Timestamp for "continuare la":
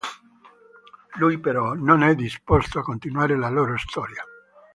2.83-3.49